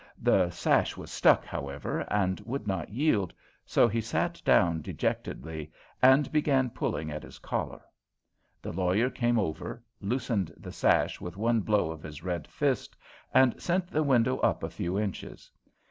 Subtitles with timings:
[0.19, 3.35] The sash was stuck, however, and would not yield,
[3.67, 7.83] so he sat down dejectedly and began pulling at his collar.
[8.63, 12.97] The lawyer came over, loosened the sash with one blow of his red fist
[13.31, 15.51] and sent the window up a few inches.